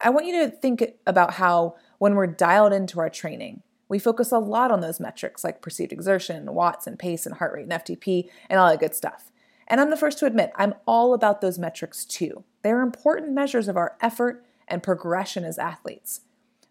I 0.00 0.10
want 0.10 0.26
you 0.26 0.44
to 0.44 0.50
think 0.50 0.84
about 1.06 1.34
how, 1.34 1.76
when 1.98 2.16
we're 2.16 2.26
dialed 2.26 2.72
into 2.72 2.98
our 2.98 3.10
training, 3.10 3.62
we 3.88 3.98
focus 3.98 4.32
a 4.32 4.38
lot 4.38 4.70
on 4.70 4.80
those 4.80 4.98
metrics 4.98 5.44
like 5.44 5.62
perceived 5.62 5.92
exertion, 5.92 6.54
watts 6.54 6.86
and 6.86 6.98
pace 6.98 7.26
and 7.26 7.36
heart 7.36 7.52
rate 7.52 7.68
and 7.68 7.72
FTP 7.72 8.28
and 8.48 8.58
all 8.58 8.68
that 8.68 8.80
good 8.80 8.94
stuff. 8.94 9.30
And 9.68 9.80
I'm 9.80 9.90
the 9.90 9.96
first 9.96 10.18
to 10.18 10.26
admit, 10.26 10.52
I'm 10.56 10.74
all 10.86 11.14
about 11.14 11.40
those 11.40 11.58
metrics 11.58 12.04
too. 12.04 12.42
They're 12.62 12.80
important 12.80 13.32
measures 13.32 13.68
of 13.68 13.76
our 13.76 13.96
effort 14.00 14.44
and 14.66 14.82
progression 14.82 15.44
as 15.44 15.58
athletes. 15.58 16.22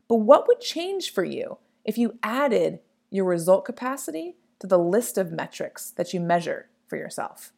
But 0.07 0.17
what 0.17 0.47
would 0.47 0.59
change 0.59 1.13
for 1.13 1.23
you 1.23 1.57
if 1.85 1.97
you 1.97 2.17
added 2.21 2.79
your 3.09 3.25
result 3.25 3.65
capacity 3.65 4.35
to 4.61 4.67
the 4.67 4.79
list 4.79 5.17
of 5.17 5.31
metrics 5.31 5.91
that 5.91 6.13
you 6.13 6.19
measure 6.19 6.69
for 6.87 6.95
yourself? 6.95 7.51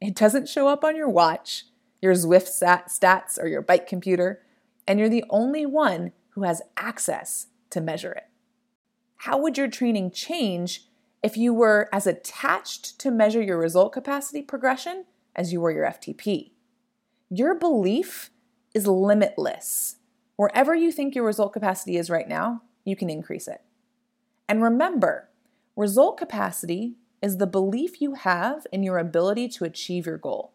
It 0.00 0.14
doesn't 0.14 0.48
show 0.48 0.68
up 0.68 0.84
on 0.84 0.94
your 0.94 1.08
watch, 1.08 1.64
your 2.00 2.12
Zwift 2.14 2.48
stats, 2.48 3.42
or 3.42 3.48
your 3.48 3.62
bike 3.62 3.88
computer, 3.88 4.42
and 4.86 5.00
you're 5.00 5.08
the 5.08 5.24
only 5.30 5.64
one 5.64 6.12
who 6.30 6.42
has 6.42 6.62
access 6.76 7.46
to 7.70 7.80
measure 7.80 8.12
it. 8.12 8.28
How 9.16 9.38
would 9.38 9.56
your 9.56 9.68
training 9.68 10.10
change 10.10 10.86
if 11.22 11.36
you 11.36 11.54
were 11.54 11.88
as 11.90 12.06
attached 12.06 12.98
to 13.00 13.10
measure 13.10 13.40
your 13.40 13.56
result 13.56 13.92
capacity 13.94 14.42
progression 14.42 15.06
as 15.34 15.52
you 15.52 15.60
were 15.62 15.70
your 15.70 15.86
FTP? 15.86 16.50
Your 17.30 17.54
belief 17.54 18.30
is 18.74 18.86
limitless. 18.86 19.96
Wherever 20.36 20.74
you 20.74 20.92
think 20.92 21.14
your 21.14 21.24
result 21.24 21.54
capacity 21.54 21.96
is 21.96 22.10
right 22.10 22.28
now, 22.28 22.62
you 22.84 22.96
can 22.96 23.08
increase 23.08 23.48
it. 23.48 23.62
And 24.46 24.62
remember, 24.62 25.30
result 25.76 26.18
capacity 26.18 26.94
is 27.22 27.38
the 27.38 27.46
belief 27.46 28.00
you 28.00 28.14
have 28.14 28.66
in 28.72 28.82
your 28.82 28.98
ability 28.98 29.48
to 29.48 29.64
achieve 29.64 30.06
your 30.06 30.18
goal. 30.18 30.52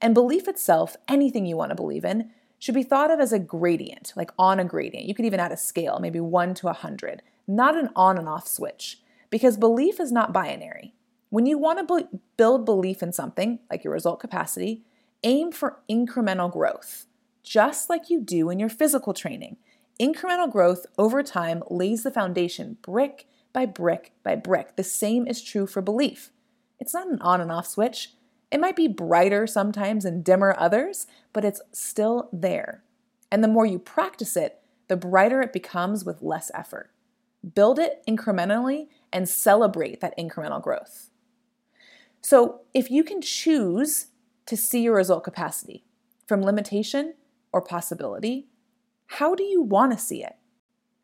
And 0.00 0.14
belief 0.14 0.46
itself, 0.46 0.96
anything 1.08 1.46
you 1.46 1.56
want 1.56 1.70
to 1.70 1.76
believe 1.76 2.04
in, 2.04 2.30
should 2.58 2.74
be 2.74 2.82
thought 2.82 3.10
of 3.10 3.20
as 3.20 3.32
a 3.32 3.38
gradient, 3.38 4.12
like 4.16 4.30
on 4.38 4.58
a 4.58 4.64
gradient. 4.64 5.06
You 5.06 5.14
could 5.14 5.24
even 5.24 5.40
add 5.40 5.52
a 5.52 5.56
scale, 5.56 5.98
maybe 6.00 6.20
1 6.20 6.54
to 6.54 6.66
100, 6.66 7.22
not 7.46 7.76
an 7.76 7.90
on 7.94 8.18
and 8.18 8.28
off 8.28 8.48
switch, 8.48 9.00
because 9.30 9.56
belief 9.56 10.00
is 10.00 10.12
not 10.12 10.32
binary. 10.32 10.94
When 11.30 11.44
you 11.44 11.58
want 11.58 11.86
to 11.86 11.96
be- 11.96 12.18
build 12.36 12.64
belief 12.64 13.02
in 13.02 13.12
something, 13.12 13.58
like 13.70 13.84
your 13.84 13.92
result 13.92 14.20
capacity, 14.20 14.84
aim 15.22 15.52
for 15.52 15.80
incremental 15.90 16.52
growth, 16.52 17.06
just 17.42 17.90
like 17.90 18.08
you 18.08 18.20
do 18.20 18.48
in 18.48 18.58
your 18.58 18.68
physical 18.68 19.12
training. 19.12 19.56
Incremental 20.00 20.50
growth 20.50 20.86
over 20.98 21.22
time 21.22 21.62
lays 21.68 22.02
the 22.02 22.10
foundation 22.10 22.76
brick 22.82 23.26
by 23.56 23.64
brick 23.64 24.12
by 24.22 24.36
brick. 24.36 24.76
The 24.76 24.84
same 24.84 25.26
is 25.26 25.40
true 25.40 25.66
for 25.66 25.80
belief. 25.80 26.30
It's 26.78 26.92
not 26.92 27.08
an 27.08 27.18
on 27.22 27.40
and 27.40 27.50
off 27.50 27.66
switch. 27.66 28.12
It 28.50 28.60
might 28.60 28.76
be 28.76 28.86
brighter 28.86 29.46
sometimes 29.46 30.04
and 30.04 30.22
dimmer 30.22 30.54
others, 30.58 31.06
but 31.32 31.42
it's 31.42 31.62
still 31.72 32.28
there. 32.34 32.84
And 33.32 33.42
the 33.42 33.48
more 33.48 33.64
you 33.64 33.78
practice 33.78 34.36
it, 34.36 34.60
the 34.88 34.96
brighter 34.96 35.40
it 35.40 35.54
becomes 35.54 36.04
with 36.04 36.20
less 36.20 36.50
effort. 36.52 36.90
Build 37.54 37.78
it 37.78 38.02
incrementally 38.06 38.88
and 39.10 39.26
celebrate 39.26 40.02
that 40.02 40.18
incremental 40.18 40.62
growth. 40.62 41.08
So, 42.20 42.60
if 42.74 42.90
you 42.90 43.02
can 43.02 43.22
choose 43.22 44.08
to 44.44 44.56
see 44.58 44.82
your 44.82 44.96
result 44.96 45.24
capacity 45.24 45.82
from 46.26 46.42
limitation 46.42 47.14
or 47.52 47.62
possibility, 47.62 48.48
how 49.06 49.34
do 49.34 49.44
you 49.44 49.62
want 49.62 49.92
to 49.92 49.98
see 49.98 50.22
it? 50.22 50.36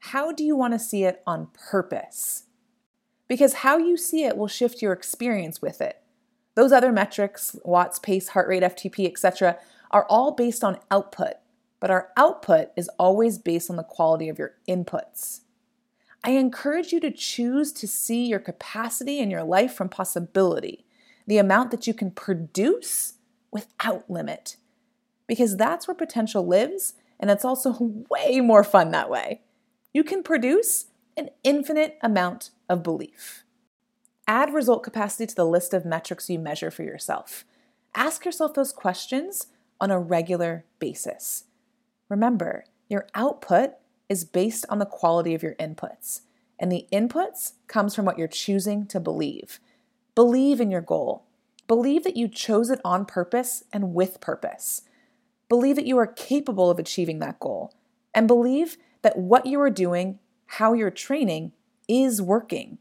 How 0.06 0.32
do 0.32 0.42
you 0.42 0.56
want 0.56 0.72
to 0.74 0.80
see 0.80 1.04
it 1.04 1.22
on 1.28 1.48
purpose? 1.70 2.46
Because 3.28 3.54
how 3.54 3.78
you 3.78 3.96
see 3.96 4.24
it 4.24 4.36
will 4.36 4.48
shift 4.48 4.82
your 4.82 4.92
experience 4.92 5.62
with 5.62 5.80
it. 5.80 6.02
Those 6.56 6.72
other 6.72 6.90
metrics, 6.90 7.54
watts, 7.64 8.00
pace, 8.00 8.30
heart 8.30 8.48
rate, 8.48 8.64
FTP, 8.64 9.06
etc., 9.06 9.58
are 9.92 10.04
all 10.10 10.32
based 10.32 10.64
on 10.64 10.80
output, 10.90 11.34
but 11.78 11.88
our 11.88 12.08
output 12.16 12.70
is 12.76 12.90
always 12.98 13.38
based 13.38 13.70
on 13.70 13.76
the 13.76 13.84
quality 13.84 14.28
of 14.28 14.40
your 14.40 14.56
inputs. 14.68 15.42
I 16.24 16.30
encourage 16.30 16.92
you 16.92 16.98
to 16.98 17.12
choose 17.12 17.72
to 17.74 17.86
see 17.86 18.26
your 18.26 18.40
capacity 18.40 19.20
in 19.20 19.30
your 19.30 19.44
life 19.44 19.72
from 19.72 19.88
possibility, 19.88 20.84
the 21.28 21.38
amount 21.38 21.70
that 21.70 21.86
you 21.86 21.94
can 21.94 22.10
produce 22.10 23.14
without 23.52 24.10
limit, 24.10 24.56
because 25.28 25.56
that's 25.56 25.86
where 25.86 25.94
potential 25.94 26.44
lives, 26.44 26.94
and 27.20 27.30
it's 27.30 27.44
also 27.44 27.76
way 28.10 28.40
more 28.40 28.64
fun 28.64 28.90
that 28.90 29.08
way. 29.08 29.42
You 29.92 30.04
can 30.04 30.22
produce 30.22 30.86
an 31.16 31.28
infinite 31.44 31.98
amount 32.02 32.50
of 32.68 32.82
belief. 32.82 33.44
Add 34.26 34.54
result 34.54 34.82
capacity 34.82 35.26
to 35.26 35.34
the 35.34 35.44
list 35.44 35.74
of 35.74 35.84
metrics 35.84 36.30
you 36.30 36.38
measure 36.38 36.70
for 36.70 36.82
yourself. 36.82 37.44
Ask 37.94 38.24
yourself 38.24 38.54
those 38.54 38.72
questions 38.72 39.48
on 39.80 39.90
a 39.90 39.98
regular 39.98 40.64
basis. 40.78 41.44
Remember, 42.08 42.64
your 42.88 43.06
output 43.14 43.72
is 44.08 44.24
based 44.24 44.64
on 44.68 44.78
the 44.78 44.86
quality 44.86 45.34
of 45.34 45.42
your 45.42 45.54
inputs, 45.56 46.22
and 46.58 46.70
the 46.70 46.86
inputs 46.92 47.52
comes 47.66 47.94
from 47.94 48.04
what 48.04 48.18
you're 48.18 48.28
choosing 48.28 48.86
to 48.86 49.00
believe. 49.00 49.60
Believe 50.14 50.60
in 50.60 50.70
your 50.70 50.80
goal. 50.80 51.24
Believe 51.66 52.04
that 52.04 52.16
you 52.16 52.28
chose 52.28 52.70
it 52.70 52.80
on 52.84 53.04
purpose 53.04 53.64
and 53.72 53.94
with 53.94 54.20
purpose. 54.20 54.82
Believe 55.48 55.76
that 55.76 55.86
you 55.86 55.98
are 55.98 56.06
capable 56.06 56.70
of 56.70 56.78
achieving 56.78 57.18
that 57.18 57.40
goal. 57.40 57.74
And 58.14 58.28
believe 58.28 58.76
that 59.02 59.18
what 59.18 59.46
you 59.46 59.60
are 59.60 59.70
doing, 59.70 60.18
how 60.46 60.72
you're 60.72 60.90
training, 60.90 61.52
is 61.88 62.22
working. 62.22 62.78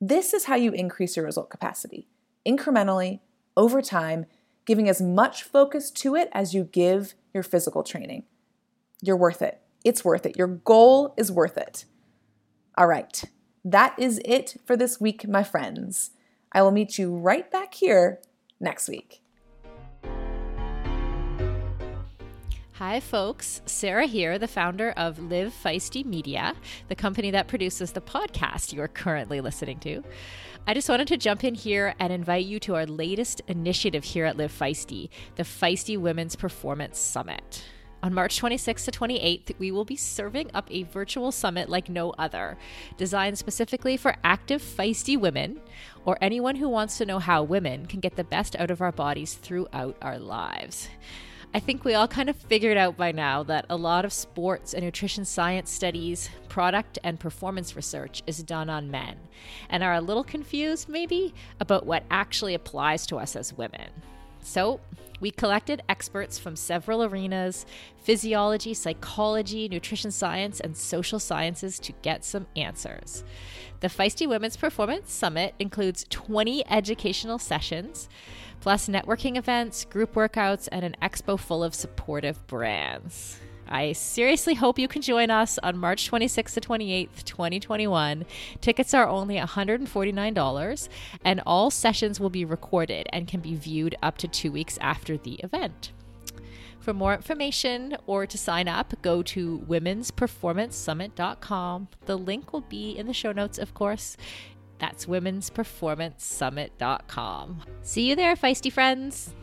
This 0.00 0.32
is 0.32 0.44
how 0.44 0.56
you 0.56 0.72
increase 0.72 1.16
your 1.16 1.26
result 1.26 1.50
capacity 1.50 2.08
incrementally, 2.46 3.20
over 3.56 3.82
time, 3.82 4.24
giving 4.64 4.88
as 4.88 5.02
much 5.02 5.42
focus 5.42 5.90
to 5.90 6.14
it 6.14 6.28
as 6.32 6.54
you 6.54 6.64
give 6.64 7.14
your 7.34 7.42
physical 7.42 7.82
training. 7.82 8.24
You're 9.02 9.16
worth 9.16 9.42
it. 9.42 9.60
It's 9.84 10.04
worth 10.04 10.24
it. 10.24 10.36
Your 10.36 10.46
goal 10.46 11.14
is 11.16 11.30
worth 11.30 11.58
it. 11.58 11.84
All 12.76 12.86
right, 12.86 13.22
that 13.64 13.94
is 13.98 14.20
it 14.24 14.56
for 14.64 14.76
this 14.76 15.00
week, 15.00 15.28
my 15.28 15.42
friends. 15.42 16.12
I 16.52 16.62
will 16.62 16.70
meet 16.70 16.98
you 16.98 17.14
right 17.14 17.50
back 17.50 17.74
here 17.74 18.20
next 18.60 18.88
week. 18.88 19.20
Hi, 22.78 23.00
folks. 23.00 23.60
Sarah 23.66 24.06
here, 24.06 24.38
the 24.38 24.46
founder 24.46 24.92
of 24.92 25.18
Live 25.18 25.52
Feisty 25.52 26.04
Media, 26.04 26.54
the 26.86 26.94
company 26.94 27.32
that 27.32 27.48
produces 27.48 27.90
the 27.90 28.00
podcast 28.00 28.72
you 28.72 28.80
are 28.80 28.86
currently 28.86 29.40
listening 29.40 29.80
to. 29.80 30.04
I 30.64 30.74
just 30.74 30.88
wanted 30.88 31.08
to 31.08 31.16
jump 31.16 31.42
in 31.42 31.56
here 31.56 31.96
and 31.98 32.12
invite 32.12 32.46
you 32.46 32.60
to 32.60 32.76
our 32.76 32.86
latest 32.86 33.42
initiative 33.48 34.04
here 34.04 34.24
at 34.24 34.36
Live 34.36 34.56
Feisty, 34.56 35.08
the 35.34 35.42
Feisty 35.42 35.98
Women's 35.98 36.36
Performance 36.36 37.00
Summit. 37.00 37.64
On 38.04 38.14
March 38.14 38.40
26th 38.40 38.84
to 38.84 38.92
28th, 38.92 39.58
we 39.58 39.72
will 39.72 39.84
be 39.84 39.96
serving 39.96 40.48
up 40.54 40.70
a 40.70 40.84
virtual 40.84 41.32
summit 41.32 41.68
like 41.68 41.88
no 41.88 42.10
other, 42.10 42.56
designed 42.96 43.38
specifically 43.38 43.96
for 43.96 44.14
active, 44.22 44.62
feisty 44.62 45.18
women 45.18 45.60
or 46.04 46.16
anyone 46.20 46.54
who 46.54 46.68
wants 46.68 46.96
to 46.98 47.06
know 47.06 47.18
how 47.18 47.42
women 47.42 47.86
can 47.86 47.98
get 47.98 48.14
the 48.14 48.22
best 48.22 48.54
out 48.54 48.70
of 48.70 48.80
our 48.80 48.92
bodies 48.92 49.34
throughout 49.34 49.96
our 50.00 50.20
lives. 50.20 50.88
I 51.54 51.60
think 51.60 51.82
we 51.82 51.94
all 51.94 52.06
kind 52.06 52.28
of 52.28 52.36
figured 52.36 52.76
out 52.76 52.98
by 52.98 53.10
now 53.10 53.42
that 53.44 53.64
a 53.70 53.76
lot 53.76 54.04
of 54.04 54.12
sports 54.12 54.74
and 54.74 54.84
nutrition 54.84 55.24
science 55.24 55.70
studies, 55.70 56.28
product 56.50 56.98
and 57.02 57.18
performance 57.18 57.74
research 57.74 58.22
is 58.26 58.42
done 58.42 58.68
on 58.68 58.90
men, 58.90 59.16
and 59.70 59.82
are 59.82 59.94
a 59.94 60.00
little 60.00 60.24
confused, 60.24 60.90
maybe, 60.90 61.34
about 61.58 61.86
what 61.86 62.04
actually 62.10 62.52
applies 62.52 63.06
to 63.06 63.16
us 63.16 63.34
as 63.34 63.56
women. 63.56 63.88
So, 64.40 64.80
we 65.20 65.30
collected 65.30 65.82
experts 65.88 66.38
from 66.38 66.54
several 66.54 67.02
arenas 67.02 67.66
physiology, 67.96 68.72
psychology, 68.72 69.68
nutrition 69.68 70.10
science, 70.10 70.60
and 70.60 70.76
social 70.76 71.18
sciences 71.18 71.78
to 71.80 71.92
get 72.02 72.24
some 72.24 72.46
answers. 72.56 73.24
The 73.80 73.88
Feisty 73.88 74.28
Women's 74.28 74.56
Performance 74.56 75.12
Summit 75.12 75.54
includes 75.58 76.06
20 76.10 76.66
educational 76.70 77.38
sessions, 77.38 78.08
plus 78.60 78.88
networking 78.88 79.36
events, 79.36 79.84
group 79.84 80.14
workouts, 80.14 80.68
and 80.70 80.84
an 80.84 80.96
expo 81.02 81.38
full 81.38 81.62
of 81.62 81.74
supportive 81.74 82.46
brands. 82.46 83.38
I 83.68 83.92
seriously 83.92 84.54
hope 84.54 84.78
you 84.78 84.88
can 84.88 85.02
join 85.02 85.30
us 85.30 85.58
on 85.62 85.76
March 85.76 86.10
26th 86.10 86.54
to 86.54 86.60
28th, 86.60 87.24
2021. 87.24 88.24
Tickets 88.60 88.94
are 88.94 89.06
only 89.06 89.36
$149, 89.36 90.88
and 91.24 91.42
all 91.44 91.70
sessions 91.70 92.18
will 92.18 92.30
be 92.30 92.46
recorded 92.46 93.06
and 93.12 93.28
can 93.28 93.40
be 93.40 93.54
viewed 93.54 93.94
up 94.02 94.16
to 94.18 94.28
two 94.28 94.50
weeks 94.50 94.78
after 94.80 95.18
the 95.18 95.34
event. 95.44 95.92
For 96.80 96.94
more 96.94 97.12
information 97.12 97.98
or 98.06 98.26
to 98.26 98.38
sign 98.38 98.66
up, 98.66 98.94
go 99.02 99.22
to 99.24 99.58
womensperformancesummit.com. 99.68 101.88
The 102.06 102.16
link 102.16 102.54
will 102.54 102.62
be 102.62 102.92
in 102.92 103.06
the 103.06 103.12
show 103.12 103.32
notes, 103.32 103.58
of 103.58 103.74
course. 103.74 104.16
That's 104.78 105.06
womensperformancesummit.com. 105.06 107.62
See 107.82 108.08
you 108.08 108.16
there, 108.16 108.36
feisty 108.36 108.72
friends. 108.72 109.34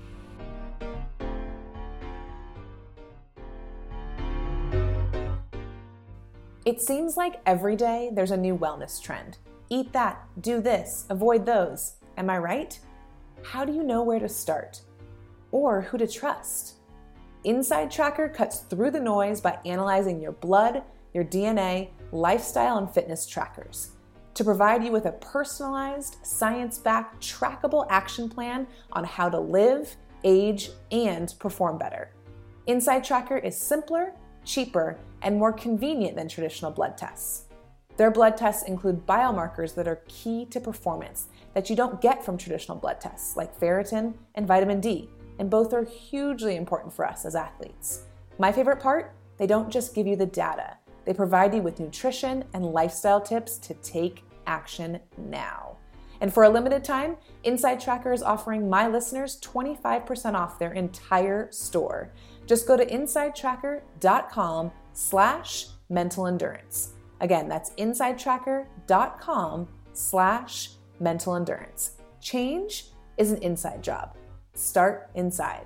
It 6.65 6.81
seems 6.81 7.15
like 7.15 7.41
every 7.45 7.75
day 7.75 8.09
there's 8.11 8.31
a 8.31 8.37
new 8.37 8.57
wellness 8.57 8.99
trend. 9.01 9.37
Eat 9.69 9.93
that, 9.93 10.27
do 10.41 10.61
this, 10.61 11.05
avoid 11.09 11.45
those. 11.45 11.95
Am 12.17 12.29
I 12.29 12.39
right? 12.39 12.79
How 13.43 13.65
do 13.65 13.73
you 13.73 13.83
know 13.83 14.01
where 14.01 14.19
to 14.19 14.29
start? 14.29 14.81
Or 15.51 15.81
who 15.81 15.99
to 15.99 16.07
trust? 16.07 16.75
InsideTracker 17.45 18.33
cuts 18.33 18.61
through 18.61 18.91
the 18.91 18.99
noise 18.99 19.41
by 19.41 19.59
analyzing 19.65 20.19
your 20.19 20.31
blood, 20.31 20.81
your 21.13 21.23
DNA, 21.23 21.89
lifestyle, 22.11 22.79
and 22.79 22.89
fitness 22.89 23.27
trackers 23.27 23.91
to 24.35 24.43
provide 24.43 24.83
you 24.83 24.91
with 24.91 25.05
a 25.05 25.13
personalized, 25.13 26.17
science 26.21 26.77
backed, 26.77 27.25
trackable 27.25 27.87
action 27.89 28.29
plan 28.29 28.67
on 28.91 29.03
how 29.03 29.29
to 29.29 29.39
live, 29.39 29.95
age, 30.23 30.69
and 30.91 31.33
perform 31.39 31.77
better. 31.77 32.11
InsideTracker 32.67 33.43
is 33.43 33.57
simpler, 33.57 34.13
cheaper, 34.43 34.97
and 35.21 35.37
more 35.37 35.53
convenient 35.53 36.15
than 36.15 36.27
traditional 36.27 36.69
blood 36.69 36.97
tests. 36.97 37.45
Their 37.97 38.11
blood 38.11 38.35
tests 38.35 38.67
include 38.67 39.07
biomarkers 39.07 39.73
that 39.75 39.87
are 39.87 40.03
key 40.07 40.45
to 40.47 40.59
performance 40.59 41.27
that 41.53 41.69
you 41.69 41.77
don't 41.77 42.01
get 42.01 42.23
from 42.23 42.37
traditional 42.37 42.77
blood 42.77 42.99
tests, 42.99 43.37
like 43.37 43.57
ferritin 43.57 44.13
and 44.35 44.45
vitamin 44.45 44.81
D, 44.81 45.09
and 45.39 45.49
both 45.49 45.73
are 45.73 45.85
hugely 45.85 46.57
important 46.57 46.93
for 46.93 47.05
us 47.05 47.23
as 47.23 47.35
athletes. 47.35 48.03
My 48.37 48.51
favorite 48.51 48.81
part 48.81 49.15
they 49.37 49.47
don't 49.47 49.69
just 49.69 49.93
give 49.93 50.07
you 50.07 50.15
the 50.15 50.25
data, 50.25 50.77
they 51.05 51.13
provide 51.13 51.53
you 51.53 51.61
with 51.61 51.79
nutrition 51.79 52.43
and 52.53 52.65
lifestyle 52.65 53.21
tips 53.21 53.57
to 53.59 53.73
take 53.75 54.23
action 54.47 54.99
now. 55.17 55.77
And 56.21 56.33
for 56.33 56.43
a 56.43 56.49
limited 56.49 56.83
time, 56.83 57.17
InsideTracker 57.43 58.13
is 58.13 58.23
offering 58.23 58.69
my 58.69 58.87
listeners 58.87 59.39
25% 59.41 60.33
off 60.33 60.57
their 60.57 60.73
entire 60.73 61.51
store. 61.51 62.11
Just 62.45 62.67
go 62.67 62.77
to 62.77 62.85
insidetracker.com 62.85 64.71
slash 64.93 65.67
mental 65.89 66.27
endurance. 66.27 66.93
Again, 67.21 67.47
that's 67.47 67.71
insidetracker.com 67.71 69.67
slash 69.93 70.69
mental 70.99 71.35
endurance. 71.35 71.91
Change 72.21 72.85
is 73.17 73.31
an 73.31 73.41
inside 73.41 73.83
job. 73.83 74.15
Start 74.53 75.09
inside. 75.15 75.65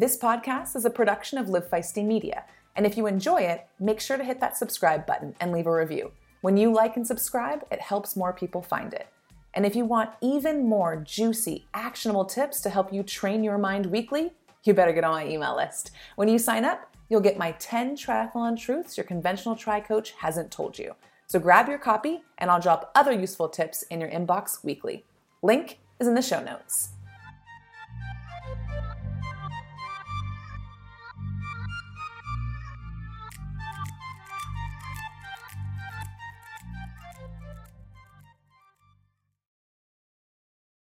This 0.00 0.16
podcast 0.16 0.76
is 0.76 0.86
a 0.86 0.88
production 0.88 1.36
of 1.36 1.50
Live 1.50 1.68
Feisty 1.68 2.02
Media, 2.02 2.44
and 2.74 2.86
if 2.86 2.96
you 2.96 3.06
enjoy 3.06 3.42
it, 3.42 3.66
make 3.78 4.00
sure 4.00 4.16
to 4.16 4.24
hit 4.24 4.40
that 4.40 4.56
subscribe 4.56 5.04
button 5.04 5.34
and 5.40 5.52
leave 5.52 5.66
a 5.66 5.72
review. 5.74 6.10
When 6.40 6.56
you 6.56 6.72
like 6.72 6.96
and 6.96 7.06
subscribe, 7.06 7.66
it 7.70 7.82
helps 7.82 8.16
more 8.16 8.32
people 8.32 8.62
find 8.62 8.94
it. 8.94 9.08
And 9.52 9.66
if 9.66 9.76
you 9.76 9.84
want 9.84 10.08
even 10.22 10.66
more 10.66 10.96
juicy, 10.96 11.66
actionable 11.74 12.24
tips 12.24 12.62
to 12.62 12.70
help 12.70 12.94
you 12.94 13.02
train 13.02 13.44
your 13.44 13.58
mind 13.58 13.84
weekly, 13.84 14.32
you 14.64 14.72
better 14.72 14.94
get 14.94 15.04
on 15.04 15.12
my 15.12 15.28
email 15.28 15.54
list. 15.54 15.90
When 16.16 16.28
you 16.28 16.38
sign 16.38 16.64
up, 16.64 16.96
you'll 17.10 17.20
get 17.20 17.36
my 17.36 17.52
10 17.58 17.94
triathlon 17.94 18.58
truths 18.58 18.96
your 18.96 19.04
conventional 19.04 19.54
tri 19.54 19.80
coach 19.80 20.12
hasn't 20.12 20.50
told 20.50 20.78
you. 20.78 20.94
So 21.26 21.38
grab 21.38 21.68
your 21.68 21.76
copy, 21.76 22.22
and 22.38 22.50
I'll 22.50 22.58
drop 22.58 22.90
other 22.94 23.12
useful 23.12 23.50
tips 23.50 23.82
in 23.90 24.00
your 24.00 24.08
inbox 24.08 24.64
weekly. 24.64 25.04
Link 25.42 25.78
is 26.00 26.08
in 26.08 26.14
the 26.14 26.22
show 26.22 26.42
notes. 26.42 26.92